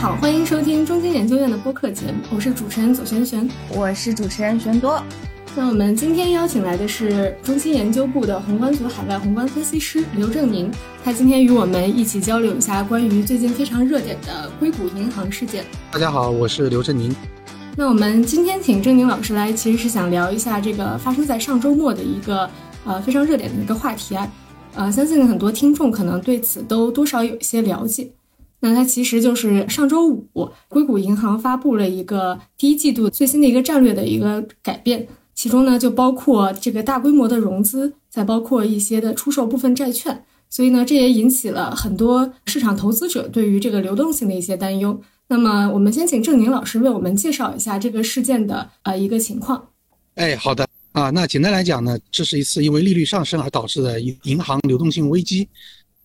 [0.00, 4.98] 好，欢迎收听中金研究院的播客节目，我是主持人左璇璇，我是主持人玄多。
[5.54, 10.70] 那我们今天邀请来的是中金研究部的宏观组海外宏观分析师刘正宁，
[11.04, 15.66] 他今天与我们一起交流一下关于最近非常热点的硅谷银行事件。
[15.92, 17.14] 大家好，我是刘正宁。
[17.76, 22.48] 那我们今天请正宁老师来，其实是想聊一下这个发生在上周末的一个
[22.86, 24.26] 呃非常热点的一个话题啊，
[24.76, 28.10] 呃，相信很多听众可能对此都多少有一些了解。
[28.60, 45.00] 那它其实就是上周五，硅谷银行发布了一个第一季度最新的一个战略的一个改变，其中呢就包括这个大规模的融资，再包括一些的出售部分债券，所以呢这也引起了很多市场投资者对于这个流动性的一些担忧。
[45.28, 49.68] 那么我们先请郑宁老师为我们介绍一下这个事件的呃一个情况。
[50.16, 55.48] 哎，好的啊，那简单来讲呢，这是一次因为利率上升而导致的银银行流动性危机。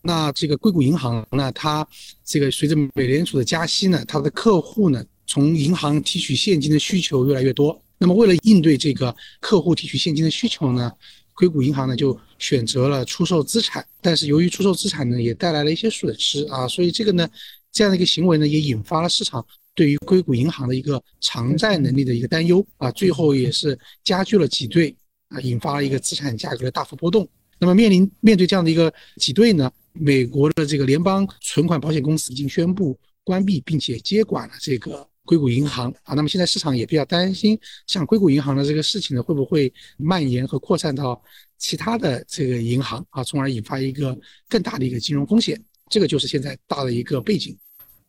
[0.07, 1.85] 那这个硅谷银行呢，它
[2.23, 7.81] 这个随着美联储的加息呢，它的客户呢从银行提取现金的需求越来越多。
[7.97, 10.91] 那么为了应对这个客户提取现金的需求呢，
[11.33, 13.83] 硅谷银行呢就选择了出售资产。
[13.99, 17.27] 但是由于出售资产呢也带来了一些损失啊，所以这个呢
[17.71, 24.95] 这样的一个行为呢也引发了市场对于硅谷银行的一个偿债能力的一个担忧啊，最后也是加剧了挤兑
[25.29, 27.27] 啊，引发了一个资产价格的大幅波动。
[27.57, 29.71] 那么面临面对这样的一个挤兑呢？
[29.97, 36.13] 美国的这个联邦存款保险公司已经宣布关闭，并且接管了这个硅谷银行啊。
[36.13, 41.21] 那么现在市场也比较担心，像硅谷银行的这个事情呢，会不会蔓延和扩散到
[41.57, 44.17] 其他的这个银行啊，从而引发一个
[44.49, 45.59] 更大的一个金融风险？
[45.89, 47.57] 这个就是现在大的一个背景。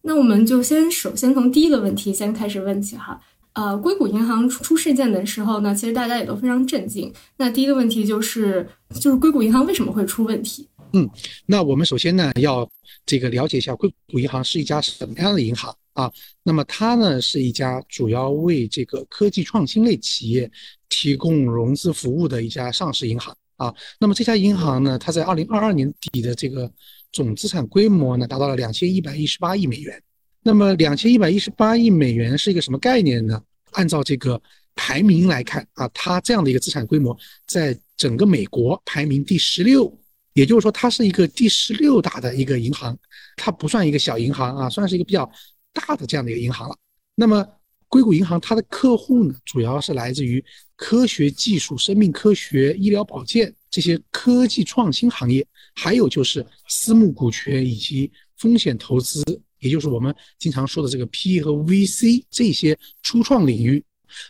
[0.03, 3.21] 那我们就先首先从第一个问题先开始问起哈。
[3.55, 7.11] 呃，硅谷银行出事件的时候呢，其实大家也都非常震惊。
[7.39, 8.69] 那第一个问题就是，
[9.01, 10.69] 就是硅谷银行为什么会出问题？
[10.97, 11.11] 嗯，
[11.45, 12.67] 那我们首先呢要
[13.05, 16.11] 这个了解一下硅谷银行是一家什么样的银行啊？
[16.43, 20.51] 那么它呢是一家主要为这个科技创新类企业
[20.89, 23.75] 提供融资服务的一家上市银行啊。
[24.01, 26.73] 那么这家银行呢，它在二零二二年底的这个
[27.13, 30.03] 总资产规模呢达到了两千一百一十八亿美元。
[30.43, 33.43] 那么两千一百一十八亿美元是一个什么概念呢？
[33.73, 34.41] 按照这个
[34.75, 37.15] 排名来看啊，它这样的一个资产规模
[37.47, 39.93] 在整个美国排名第十六。
[40.37, 42.95] 也就是说，它是一个第十六大的一个银行，
[43.37, 45.29] 它不算一个小银行啊，算是一个比较
[45.73, 46.77] 大的这样的一个银行了。
[47.15, 47.43] 那么，
[47.89, 50.45] 硅谷银行它的客户呢，主要是来自于
[50.77, 59.25] 科学技术、生命科学、医疗保健这些科技创新行业，还有就是私募股权以及风险投资，
[59.61, 63.83] 也就是我们经常说的这个 PE 和 VC 这些初创领域。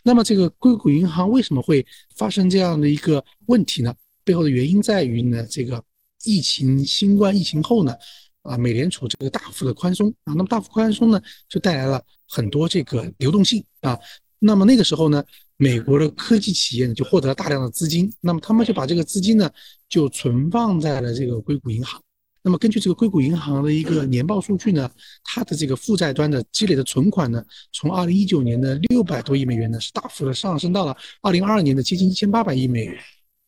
[0.03, 1.85] 那么，这个硅谷银行为什么会
[2.15, 3.93] 发生这样的一个问题呢？
[4.23, 5.83] 背后的原因在于呢，这个。
[6.23, 7.95] 疫情新冠疫情后呢，
[8.41, 13.97] 啊，美联储这个大幅的宽松啊，那么大幅宽松呢，就带来了很多这个流动性啊。
[14.39, 15.23] 那么那个时候呢，
[15.57, 19.49] 美国的科技企业呢就获得了大量的资金，那么他们就把这个资金呢
[19.89, 22.01] 就存放在了这个硅谷银行。
[22.43, 24.89] 那么根据这个硅谷银行的一个年报数据呢，
[25.23, 32.97] 它的这个负债端的积累的存款呢，从二零一九年的六百多亿美元呢，是大幅的上升到了二零二二年的接近一千八百亿美元，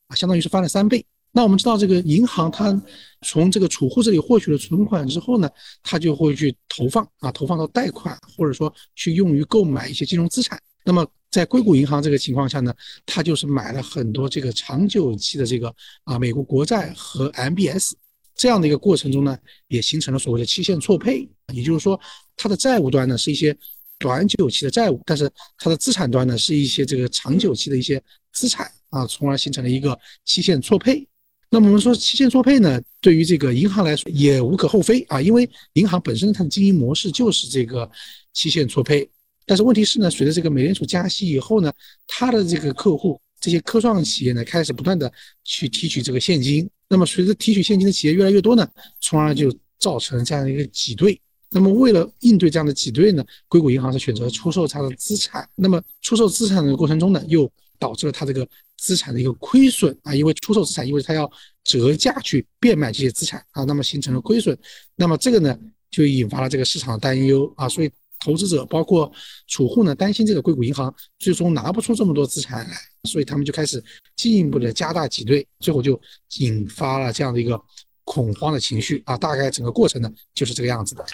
[0.08, 1.06] 啊，相当于是翻了三倍。
[1.40, 2.84] 那我们知道，这个银行它
[3.22, 5.50] 从这个储户这里获取了存款之后呢，
[5.82, 10.62] 它就会去投放啊，投放到贷款，或者说去用于购买一些金融资产。
[10.84, 12.74] 那么在硅谷银行这个情况下呢，
[13.06, 15.74] 它就是买了很多这个长久期的这个
[16.04, 17.94] 啊美国国债和 MBS
[18.36, 19.38] 这样的一个过程中呢，
[19.70, 21.98] 也形成了所谓的期限错配，也就是说，
[22.36, 23.58] 它的债务端呢是一些
[23.98, 31.08] 短久期的债务，但是它的资产端呢是一些这个长久期的一些资产啊，从而形成了一个期限错配。
[31.52, 37.90] 那么我们说期限错配呢，对于这个银行来说也无可厚非啊，因为银行本身它的经营模式就是这个
[38.34, 39.10] 期限错配。
[39.48, 41.74] 但是问题是呢，随着这个美联储加息以后呢，
[42.06, 45.12] 它的这个客户这些科创企业呢，开始不断的
[45.44, 46.70] 去提取这个现金。
[46.88, 48.70] 那么随着提取现金的企业越来越多呢，
[49.02, 51.20] 从而就造成这样的一个挤兑。
[51.50, 55.50] 那么为了应对这样的挤兑呢，硅谷银行是选择出售它的资产。
[55.56, 58.48] 那么出售资产的过程中呢，又导致了它这个。
[58.80, 61.30] 资产的一个亏损啊，因为出售资产，因为它要
[61.64, 64.58] 折价去变卖这些资产啊，那么形成了亏损，
[64.96, 65.56] 那么这个呢
[65.92, 67.92] 就引发了这个市场的担忧啊，所以
[68.26, 69.12] 投资者包括
[69.48, 73.84] 储户呢担心这个硅谷银行最终拿不出这么多资产来，所以他们就开始
[74.16, 76.00] 进一步的加大挤兑，最后就
[76.40, 77.62] 引发了这样的一个
[78.06, 81.06] 恐慌的情绪啊，大概整个过程呢就是这个样子的。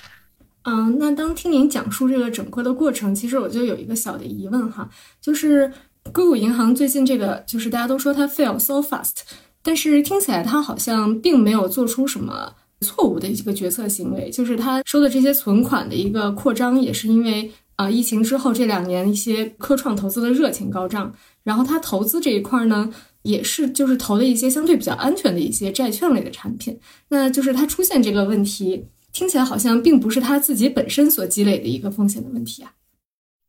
[0.63, 4.89] 嗯，那当听您讲述这个整个的过程，其实我就有一个小的疑问哈，
[5.19, 5.73] 就是。
[6.13, 9.15] 硅谷银行最近这个就是大家都说它 fail so fast，
[9.61, 21.13] 但是听起来它好像并没有做出什么错误的一个决策行为，就是他收的这些存款的一个扩张，也是因为啊疫情之后这两年一些科创投资的热情高涨，
[21.43, 22.93] 然后他投资这一块呢，
[23.23, 26.79] 也是就是投的一些相对比较安全的一些债券类的产品，
[27.09, 32.71] 那就是他出现这个问题，听起来好像并不是他自己本身所积累的一个风险的问题啊。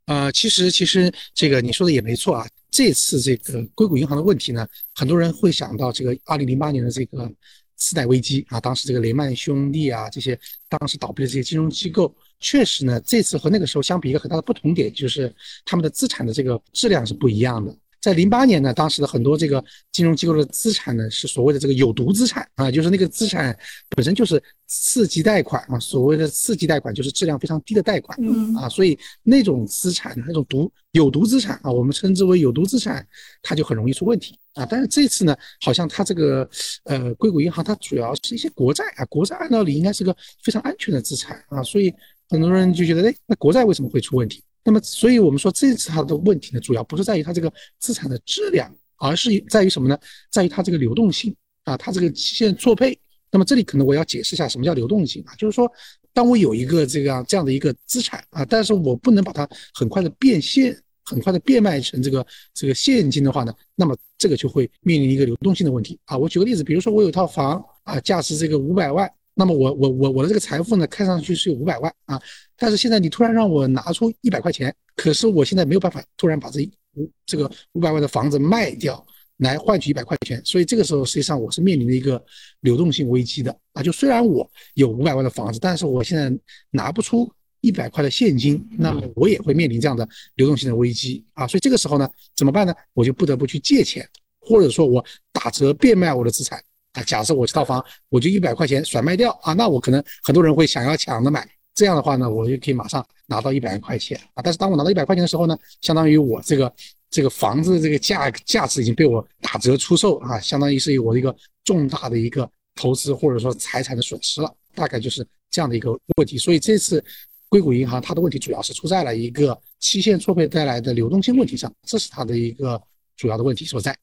[0.07, 2.47] 呃，其实其实这个你说的也没错啊。
[2.71, 7.31] 这次这个硅谷银行的问题呢，很多人会想到这个二零零八年的这个
[7.77, 10.39] 次贷危机啊，当时这个雷曼兄弟啊这些
[10.69, 17.75] 当时倒闭的这些金融机构，确实呢，这次和那个时候相比，一个很大的不同点就是他们的资产的这个质量是不一样的。
[18.01, 19.63] 在零八年呢，当时的很多这个
[19.93, 23.57] 金融机构的资产呢，是所谓的这个有毒资产啊，就是那个资产
[23.91, 28.17] 本身就是次级贷款啊，所谓的次级贷款就是质量非常低的贷款
[28.57, 33.07] 啊，所以那种资产那种毒有毒资产啊，我们称之为有毒资产，
[33.43, 34.65] 它就很容易出问题啊。
[34.65, 36.49] 但是这次呢，好像它这个
[36.85, 41.93] 呃硅谷银行它主要是一些国债啊，国债按道理应该是个非常安全的资产啊，所以
[42.29, 44.43] 很多人就觉得，哎，那国债为什么会出问题？
[44.67, 49.97] 那么，所以我们说这次它的问题呢，主要不是在于它这个资产的质量，而是在于什么呢？
[50.29, 51.33] 在于它这个流动性
[51.63, 52.99] 啊，它这个期限错配。
[53.31, 55.71] 那么这里可能我要解释一下什么叫流动性啊，就是说，
[56.13, 66.19] 当我有一个这个这样的一个资产啊，但是我不能把它很快的变现，很快的变卖成这个这个现金的话呢，那么这个就会面临一个流动性的问题啊。
[66.19, 69.09] 我举个例子，比如说我有一套房啊，价值这个五百万。
[69.39, 72.19] 那么我我我我的这个财富呢，看上去是有五百万啊，
[72.57, 76.63] 但是现在你突然让我拿出一百块钱，可是我现在没有办法突然把这
[76.95, 79.07] 五这个五百万的房子卖掉
[79.37, 82.25] 来换取一百块钱，所以这个时候实际上我是面临的一个
[82.61, 83.83] 流动性危机的啊。
[83.83, 86.35] 就虽然我有五百万的房子，但是我现在
[86.71, 87.31] 拿不出
[87.61, 91.47] 一百块的现金，那么我也会面临这样的流动性的危机啊。
[91.47, 92.75] 所以这个时候呢，怎么办呢？
[92.95, 94.09] 我就不得不去借钱，
[94.41, 96.59] 或者说我打折变卖我的资产。
[96.97, 104.43] 啊，假设我这套房我就一百块钱甩卖掉啊，那我可能很多人会想要抢着买，这样的话呢，我就可以马上拿到一百块钱啊。
[104.43, 106.73] 但是当我拿到一百块钱的时候呢，相当于我这个
[107.11, 111.35] 这个房子的这个价价值已经被我打折出售啊，相当于是我的一个
[111.65, 116.39] 重大的一个投资或者说财产的损失了，大概就是这样的一个问题。
[116.39, 117.05] 所以这次
[117.49, 122.81] 硅谷银行它的问题主要是出在了一个期限错配带来的流动性问题上，这是它的一个
[123.17, 123.95] 主要的问题所在。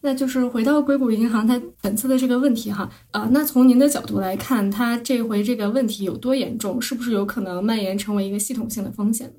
[0.00, 6.80] 那就是回到硅谷银行它本次的这个问题哈，呃，那从您的角度来看，它这回这个问题有多严重？
[6.80, 9.32] 是不是有可能蔓延成为一个系统性的风险？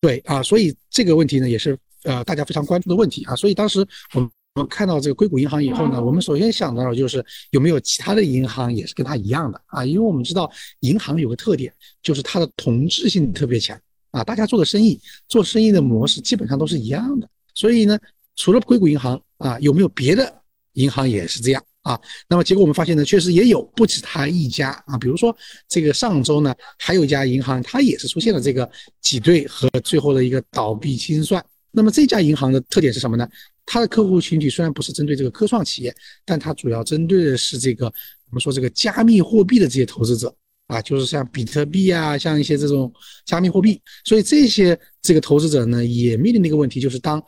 [0.00, 3.36] 对啊，所以这个问题呢也是呃大家非常关注的问题啊。
[3.36, 9.84] 所以当时我们我们看到这个硅谷银行以后呢，我们首先想到的就是有没有其他的银行也是跟它一样的啊？
[9.84, 10.50] 因为我们知道
[10.80, 11.72] 银行有个特点，
[12.02, 13.78] 就是它的同质性特别强
[14.10, 17.98] 啊，大家做的生意做生意的模式基本上都是一样的，所以呢。
[18.40, 20.42] 除了硅谷银行啊，有没有别的
[20.74, 21.98] 银行也是这样啊？
[22.28, 24.98] 那么结果我们发现呢，确实也有不止他一家啊。
[24.98, 25.36] 比如说
[25.68, 28.68] 这个上周呢，还有一家银行，它也是出现了这个
[29.00, 31.44] 挤兑和最后的一个倒闭清算。
[31.70, 33.28] 那么这家银行的特点是什么呢？
[33.66, 35.94] 它的客户群体虽然不是针对这个科创企业，
[36.24, 40.34] 但它主要针对的是这个我们说这个加密货币的这些投资者
[40.68, 42.90] 啊，就是像比特币啊，像一些这种
[43.26, 43.80] 加密货币。
[44.04, 47.22] 所以这些这个投资者呢，也面临的一个问题，就是当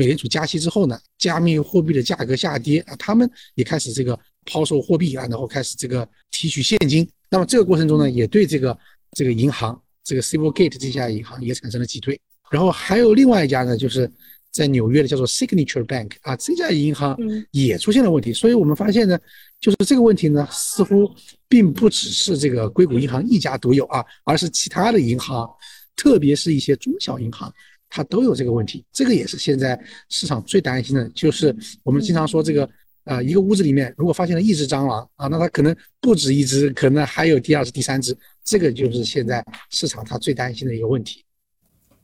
[0.00, 7.06] 美联储加息之后呢，加密货币的价格下跌啊，他们也开始这个抛售货币啊，然后开始这个提取现金。
[7.28, 8.78] 那么这个过程中呢，也对这个
[9.12, 12.18] 这个银行，这个 Silvergate 这家银行也产生了挤兑。
[12.50, 14.10] 然后还有另外一家呢，就是
[14.50, 17.14] 在纽约的叫做 Signature Bank 啊，这家银行
[17.50, 18.32] 也出现了问题。
[18.32, 19.18] 所以我们发现呢，
[19.60, 21.14] 就是这个问题呢，似乎
[21.46, 25.46] 并不只是这个硅谷银行一家独有啊，而是其他的银行，
[25.94, 27.52] 特别是一些中小银行。
[27.90, 29.78] 它都有这个问题，这个也是现在
[30.08, 32.70] 市场最担心的，就是我们经常说这个，
[33.04, 41.24] 呃，一个屋子里面如果发现了一只蟑螂啊，那它可能不止一只，可能还有第二只、第三只，这个就是现在市场它最担心的一个问题。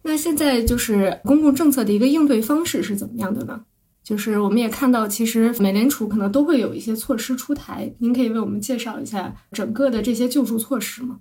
[0.03, 3.65] 那现在就是公共政策的一个应对方式是怎么样的呢？
[4.05, 11.19] 就是我们也看到，其实美联储可能都会有一些措施出台，您可以为我们介绍一下整个的这些救助措施吗？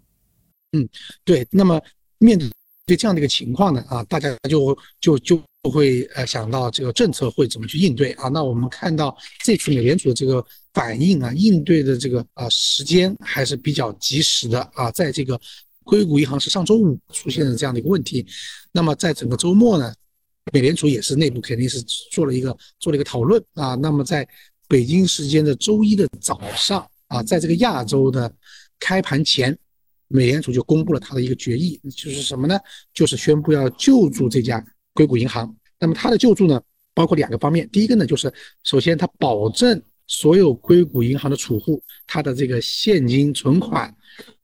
[0.74, 0.88] 嗯，
[1.24, 1.82] 对，那么
[2.20, 2.40] 面
[2.86, 2.96] 对。
[2.96, 8.28] 这样的一个情况呢，啊，大家就就就会呃想到这个政策会怎么去应对啊？
[8.30, 14.92] 那我们看到这次美联储的这个反应啊，应对的这个啊时间还是比较及时的啊。
[14.92, 15.40] 在这个
[15.84, 18.26] 硅谷银行是上周五出现的这样的一个问题，
[18.72, 19.94] 那么在整个周末呢，
[20.54, 23.74] 美联储也是内部肯定是做了一个做了一个讨论啊。
[23.76, 24.28] 那么在
[24.68, 28.32] 北京时间的周一的早上啊，在这个亚洲的
[28.80, 29.58] 开盘前。
[30.16, 32.58] 美联储就公布了他的一个决议，就是什么呢？
[32.94, 35.54] 就是宣布要救助这家硅谷银行。
[35.80, 36.62] 那么它的救助呢，
[36.94, 37.70] 包括两个方面。
[37.70, 43.94] 第一个呢，就是首先它保证所有硅谷银行的储户，他的这个现金存款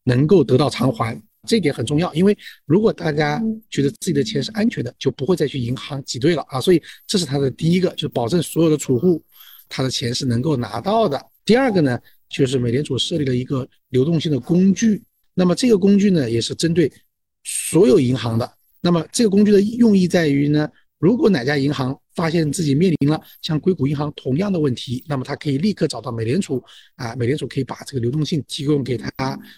[0.03, 2.13] 能够得到偿还，这一点很重要。
[2.13, 6.59] 因为如果大家觉得自己的钱是安全的，就不会再去银行挤兑了啊。
[6.59, 9.23] 所以这是他的第一个，就是保证所有的储户
[9.69, 11.23] 他的钱是能够拿到的。
[11.45, 11.97] 第二个呢，
[12.29, 15.01] 就是美联储设立了一个流动性的工具，
[15.41, 16.91] 那么这个工具呢，也是针对
[17.43, 18.47] 所有银行的。
[18.79, 20.69] 那么这个工具的用意在于呢。
[20.99, 26.63] 如果哪家银行发现自己面临了像硅谷银行同样的问题，那么他可以立刻找到美联储
[26.95, 29.11] 啊，美联储可以把这个流动性提供给他，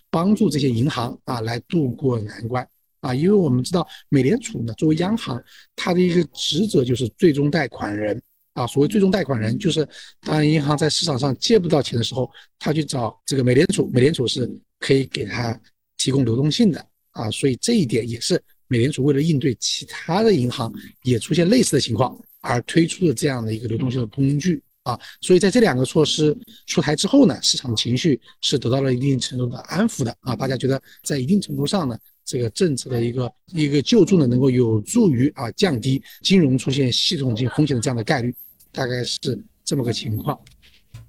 [0.10, 2.66] 帮助这些银行啊来渡过难关
[3.02, 3.14] 啊。
[3.14, 5.38] 因为我们知道美联储呢作为央行，
[5.76, 8.22] 它的一个职责就是最终贷款人
[8.54, 8.66] 啊。
[8.66, 9.86] 所谓最终贷款人，就是
[10.22, 14.50] 当银行在市场上借不到钱的时候，他去找这个美联储，美联储是
[14.80, 15.60] 可以给他
[16.04, 17.32] 提供流动性的啊。
[17.32, 18.42] 所以这一点也是。
[18.70, 31.96] 美联储为了应对其他的银行也出现类似的情况，而推出的这样的一个流动性的工具啊，所以在这两个措施出台之后呢，市场情绪是得到了一定程度的安抚的啊，大家觉得在一定程度上呢，
[32.26, 38.34] 这个政策的一个一个救助呢，能够有助于啊降低金融出现系统性风险的这样的概率，
[38.72, 39.20] 大概是
[39.64, 40.40] 这么个情况。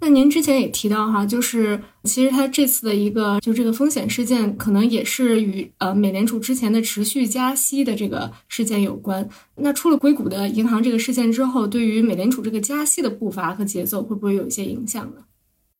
[0.04, 9.26] 那您之前也提到哈，就是其实它这次的一个就这个风险事件，可能也是与呃美联储之前的持续加息的这个事件有关。
[9.54, 15.24] 那出了硅谷的银行这个事件之后，对于美联储这个加息的步伐和节奏，会不会有一些影响呢？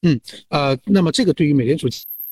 [0.04, 1.87] 嗯，呃，那么这个对于美联储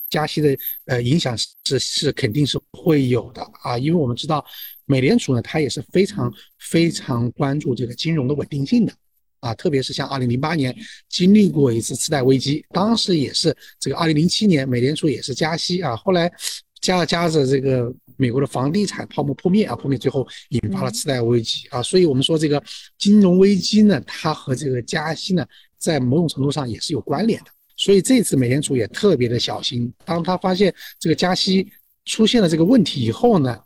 [0.08, 0.56] 加息的
[0.86, 4.42] 呃影响是是肯定是会有的啊，因为我们知道
[4.86, 8.94] 美联储呢，它也是非常非常关注这个金融的稳定性的。
[9.42, 10.74] 啊，特别是像二零零八年
[11.08, 16.32] 经历过一次次贷危机，当时也是这个二零零七年美联储也是加息啊，后来
[16.80, 22.62] 加着加着这个美国的房地产泡沫破灭啊，破灭最后引发了次贷危机啊，所以我们说这个
[22.98, 25.44] 金融危机呢，它和这个加息呢，
[25.76, 31.68] 在某种程度上也是有关联的，所以这次美联储也特别的小心，当他发现这个加息
[32.04, 33.58] 出现了这个问题以后呢。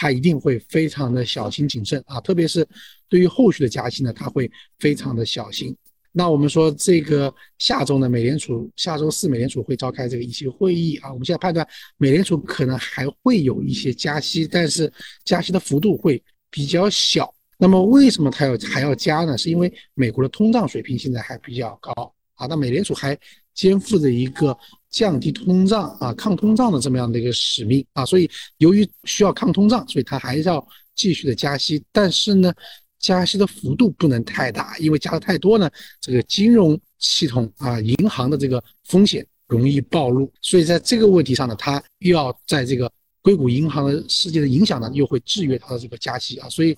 [0.00, 2.64] 他一定会非常的小心谨慎啊，特别是
[3.08, 5.76] 对于后续的加息呢，他会非常的小心。
[6.12, 14.92] 那我们说这个下周呢，美联储下周四美联储会召开这个议息会议啊，我们现在判断美联储可能还会有一些加息，但是
[15.24, 17.32] 加息的幅度会比较小。
[17.58, 19.36] 那么为什么它要还要加呢？
[19.36, 21.92] 是因为美国的通胀水平现在还比较高
[22.34, 23.18] 啊，那美联储还
[23.54, 24.56] 肩负着一个。
[24.90, 31.84] 降低通胀啊，抗通胀的这么样的一个使命啊，所以由于需要抗通胀，所以它还是要继续的加息。
[31.92, 32.50] 但是呢，
[32.98, 40.30] 加息的幅度不能太大，因为加的太多呢，这个金融系统啊，银行的这个风险容易暴露。
[40.40, 42.90] 所以在这个问题上呢，它又要在这个
[43.22, 46.48] 硅谷银行的世界的影响呢，又会制约它的这个加息啊。
[46.48, 46.76] 所以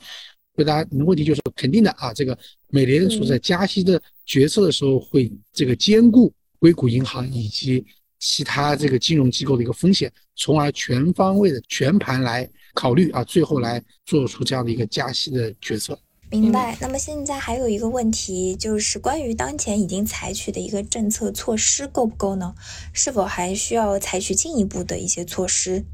[0.54, 2.36] 回答你的问题就是肯定的啊，这个
[2.68, 7.84] 美联储在加息的决策的时候会这个兼顾硅谷银行以及。
[8.22, 15.98] 其他这个金融机构的一个风险，从而全方位的全盘来考虑啊，最后来做出这样的一个加息的决策。
[16.30, 16.78] 明白。
[16.80, 22.54] 那么现在还有一个问题，就是关于当前已经采取的一个政策措施够不够呢？
[22.92, 25.84] 是否还需要采取进一步的一些措施？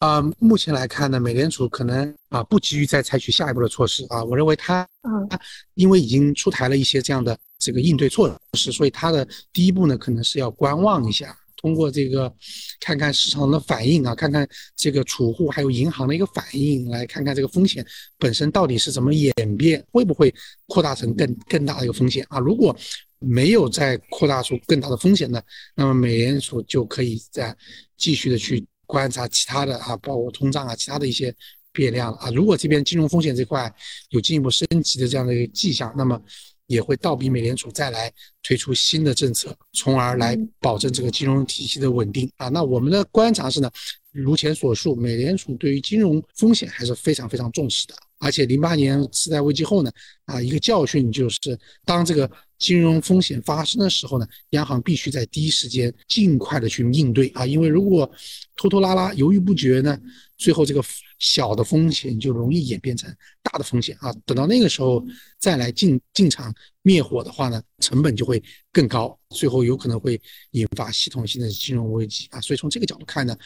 [0.00, 4.22] 啊，目前来看呢，美联储可能啊不急于再采取下一步的措施啊。
[4.22, 5.38] 我认为它，嗯，
[5.72, 11.34] 因为已经出台了一些这样的这个应对措施，所以它的第一步呢，可能是要观望一下。
[11.56, 12.32] 通过这个，
[12.78, 14.46] 看看市场的反应啊，看看
[14.76, 17.84] 这个储户还有银行的一个反应，来看看这个风险
[18.18, 20.32] 本身到底是怎么演变，会不会
[20.66, 22.38] 扩大成更更大的一个风险啊？
[22.38, 22.76] 如果
[23.18, 25.42] 没有再扩大出更大的风险呢，
[25.74, 27.56] 那么美联储就可以再
[27.96, 31.34] 继续的去观察其他的啊，包括通胀啊，其他的一些
[31.72, 32.30] 变量啊。
[32.30, 33.74] 如果这边金融风险这块
[34.10, 36.20] 有进一步升级的这样的一个迹象，那么。
[36.66, 42.48] 也会倒逼美联储再来推出新的政策，从而来保证这个金融体系的稳定啊。
[42.48, 43.70] 那我们的观察是呢，
[44.12, 47.94] 如前所述，美联储对于金融风险还是非常非常重视的。
[48.18, 49.90] 而且零八年次贷危机后呢，
[50.24, 51.38] 啊，一个教训就是，
[51.84, 58.10] 当这个金融风险发生的时候呢，央行必须在第一时间尽快的去应对啊，因为如果
[58.56, 60.00] 拖拖拉拉、犹豫不决呢，
[60.38, 60.82] 最后这个
[61.18, 64.12] 小的风险就容易演变成大的风险啊。
[64.24, 65.04] 等到那个时候
[65.38, 68.42] 再来进进场灭火的话呢，成本就会
[68.72, 70.20] 更高，最后有可能会
[70.52, 72.40] 引发系统性的金融危机啊。
[72.40, 73.36] 所以从这个角度看呢。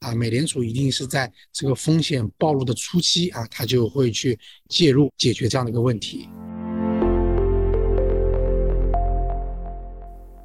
[0.00, 6.26] 啊，美联储一定是在这个风险暴露的初期啊，它就会去介入解决这样的一个问题。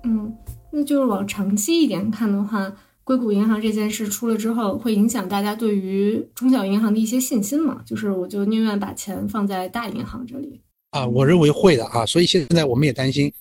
[0.04, 0.38] 嗯，
[0.74, 2.70] 那就是往长期一点看的话，
[3.06, 7.84] 硅谷银行这件事出了之后，会影响大家对于中小银行的一些信心嘛？
[7.86, 10.60] 就是我就宁愿把钱放在大银行这里。
[10.90, 13.32] 啊，我认为会的啊，所以现在我们也担心，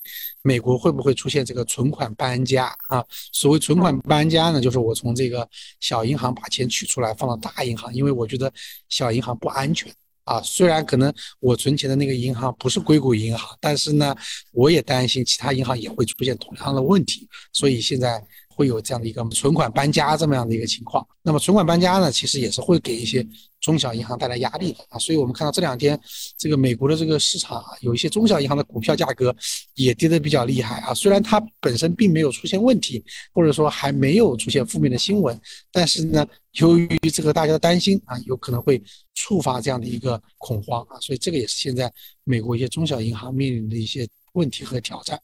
[0.43, 3.03] 美国会不会出现这个存款搬家啊？
[3.33, 5.49] 所谓存款搬家呢，就是我从这个
[5.81, 8.53] 小银行把钱取出来放到大银行，因为我觉得
[8.91, 9.91] 小银行不安全
[10.25, 10.43] 啊。
[10.43, 14.15] 虽然可能我存钱的那个银行不是硅谷银行，但是呢，
[14.53, 18.23] 我也担心其他银行也会出现同样的问题，所以现在。
[18.55, 23.27] 会有这样的一个存款搬家这么样的一个情况，那么存款搬家呢，其实也是会给一些
[23.61, 24.99] 中小银行带来压力的啊。
[24.99, 25.99] 所以我们看到这两天
[26.39, 29.35] 这个美国的这个市场啊，有一些中小银行的股票价格
[29.75, 30.95] 也跌得比较厉害啊。
[30.95, 35.39] 虽然它本身并没有出现问题，或者说还没有出现负面的新闻，
[35.73, 38.81] 但是呢，由于这个大家的担心啊，有可能会
[39.15, 41.93] 触发这样的一个恐慌啊，所以这个也是现在
[42.23, 45.21] 美国一些中小银行面临的一些问题和挑战。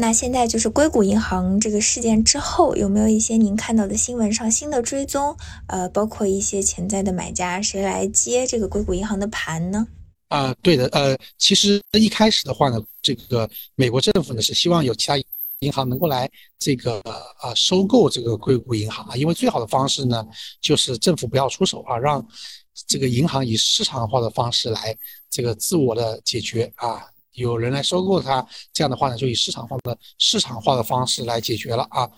[0.00, 5.36] 那现在就是硅谷银行这个事件之后，有没有一些您看到的新闻上新的追踪？
[5.66, 9.88] 呃，包括一些潜在的买家，谁来接这个硅谷银行的盘呢？
[10.28, 15.14] 啊，对的，呃，其实一开始的话呢，这个美国政府呢是希望有其他
[15.60, 17.00] 银行能够来这个
[17.42, 20.24] 呃收购这个硅谷银行啊，因为最好的方式呢
[20.60, 22.24] 就是政府不要出手啊，让
[22.86, 24.96] 这个银行以市场化的方式来
[25.28, 27.02] 这个自我的解决啊。
[27.38, 32.10] 有人来收购它，这样的话呢，就以市场化的市场化的方式来解决了啊，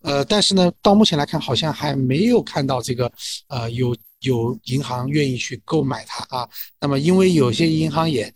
[0.00, 3.12] 呃，但是呢，到目前来看，好像还没有看到这个，
[3.48, 6.48] 呃，有有银行愿意去购买它啊。
[6.80, 8.34] 那么，因为有些银行也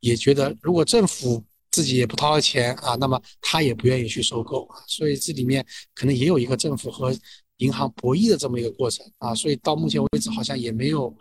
[0.00, 7.12] 也觉得，如果政府自己也不掏钱啊，那么他也不愿意去收购啊，所以这里面可能也有一个政府和。
[7.58, 11.12] 银行博弈的这么一个过程啊，所以到目前为止好像也没有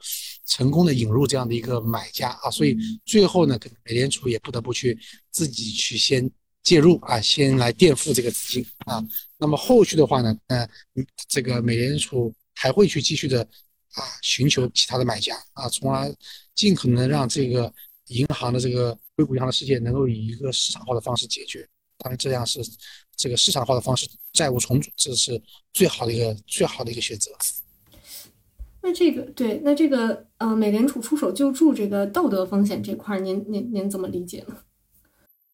[0.45, 4.97] 成功的引入这样的一个买家啊，所以最后呢，可能美联储也不得不去
[5.31, 6.29] 自己去先
[6.63, 9.03] 介入啊，先来垫付这个资金啊。
[9.37, 10.67] 那么后续的话呢，呃，
[11.27, 13.41] 这个美联储还会去继续的
[13.93, 16.13] 啊，寻求其他的买家啊，从而
[16.53, 17.73] 尽可能让这个
[18.09, 21.67] 银行的这个硅谷银行的事件能够以一个市场化的方式解决。
[21.97, 22.61] 当然，这样是。
[23.17, 25.41] 这个市场化的方式，债务重组，这是
[25.73, 27.31] 最好的一个最好的一个选择。
[28.81, 34.55] 那这个对，那这个呃，美联储出手救助这个道德风险这块，您您您怎么理解呢？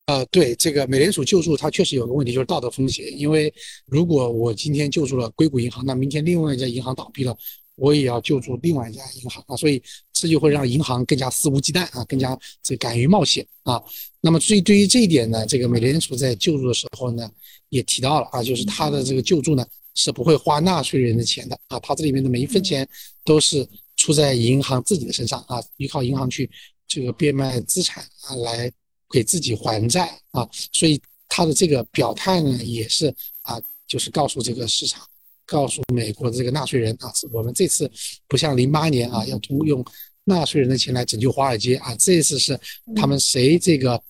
[0.08, 3.06] 呃，对这个美联储救助，它确实有个问题，就是道德风险。
[3.18, 3.52] 因为
[3.88, 7.36] 如果我今天救助了硅谷银行，那明天另外一家银行倒闭了。
[7.76, 13.82] 我也要救助另外一家银行啊，所以这就会让银行更加肆无忌惮啊，更加这敢于冒险啊。
[14.22, 17.28] 那么，所以对于这一点呢，这个美联储在救助的时候呢，
[17.74, 22.88] 也提到了啊，就是他的这个救助呢是不会花纳税人的钱的啊，他这里面的每一分钱
[23.26, 26.50] 都是出在银行自己的身上啊，依靠银行去
[26.88, 28.72] 这个变卖资产啊，来
[29.10, 30.48] 给自己还债啊。
[30.72, 35.02] 所以他的这个表态呢，也是啊，就是告诉这个市场。
[35.46, 37.92] 告诉美国的这个纳税人啊，我们这次
[38.30, 39.84] 不像零八年啊，要通用
[40.24, 42.58] 纳税人的钱来拯救华尔街啊，这次是
[42.96, 44.02] 他们谁这个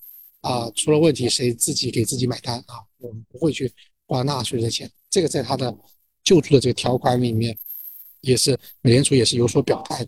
[0.44, 3.70] 啊出了问题，谁自己给自己买单啊，我们不会去
[4.06, 4.90] 花纳税人的钱。
[5.10, 5.76] 这个在他的
[6.24, 7.58] 救助的这个条款里面，
[8.22, 10.06] 也是美联储也是有所表态。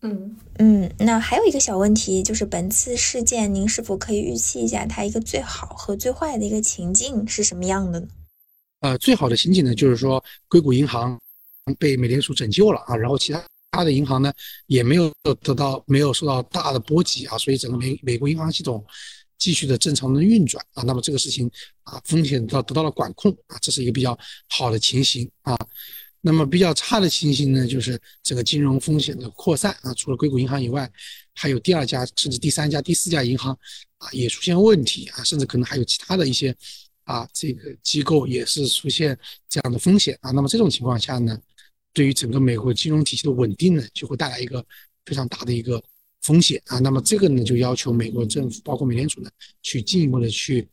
[0.00, 8.08] 嗯嗯，那还有一个小问题，就是本次事件，您是否可以预期一下它一个最好和最坏的一个情境是什么样的呢？
[8.80, 11.18] 呃，最好的情景呢，就是说硅谷银行
[11.78, 14.30] 被美联储拯救了啊，然后其他他的银行呢
[14.66, 15.10] 也没有
[15.40, 18.84] 得到没有受到大的波及啊，所以整个美美国银行系统
[19.38, 21.50] 继续的正常的运转啊，那么这个事情
[21.82, 24.18] 啊风险到得到了管控啊，这是一个比较
[24.48, 25.56] 好的情形啊。
[26.20, 30.90] 那么比较差的情形呢，就是整个金融风险的扩散啊，除了硅谷银行以外，
[31.34, 33.52] 还有第二家甚至第三家、第四家银行
[33.98, 36.56] 啊也出现问题啊，甚至可能还有其他的一些。
[37.04, 39.14] 啊，这个机构也是出现
[39.46, 40.30] 这样的风险啊。
[40.30, 41.38] 那么这种情况下呢，
[41.92, 44.64] 对于整个美国金融体系的稳定呢，就会带来一个
[45.04, 45.84] 非常大的一个
[46.24, 46.80] 风险啊。
[46.80, 49.30] 那么这个呢，就要求美国政府，包括美联储呢，
[49.62, 50.66] 去进一步的去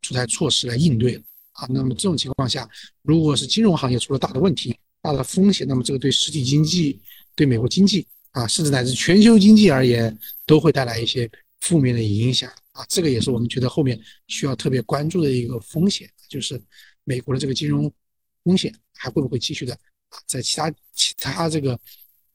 [0.00, 1.16] 出台措施来应对
[1.52, 1.66] 啊。
[1.68, 2.68] 那么这种情况下，
[3.02, 7.00] 如果是金融行业出了大的问题、大的风险，那么这个对实体经济、
[7.34, 11.28] 对美国经济啊，甚至乃至全球经济而言，都会带来一些
[11.60, 12.48] 负面的影响。
[12.72, 16.60] 啊，这个也是我们觉得后面需要特别关注的一个风险，就是
[17.02, 17.92] 美国的这个金融
[18.44, 19.74] 风险还会不会继续的
[20.10, 21.78] 啊，在其他其他这个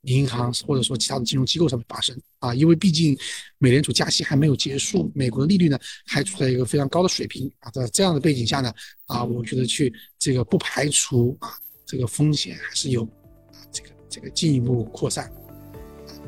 [0.05, 2.53] 银行或者说其他的金融机构上面发生啊？
[2.53, 3.17] 因为毕竟
[3.57, 8.73] 美联储加息还没有结束，美国的利率呢还处在一个非常高的水平啊，在这样的背景下呢
[9.07, 15.31] 啊，我觉得去这个不排除啊，这个风险还是有啊，这个这个进一步扩散。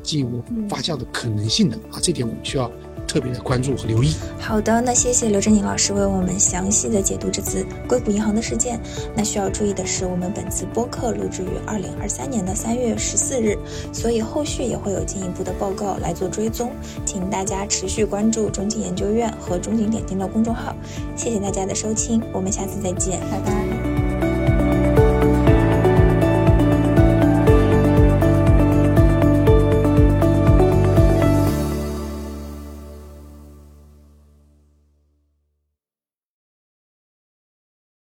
[0.02, 2.70] 进一步发酵的可能性的啊，这点我们需要。
[3.06, 4.14] 特别的关注和留意。
[4.38, 8.78] 好的，那谢谢刘振宁老师为我们详细的解读这次硅谷银行的事件。
[9.16, 13.56] 那需要注意的是，我们本次播客录制于二零二三年的三月十四日，
[13.94, 16.70] 所以后续也会有进一步的报告来做追踪，
[17.06, 20.76] 请大家持续关注中景研究院和中景点评的公众号。
[21.16, 23.67] 谢谢大家的收听，我们下次再见，拜拜。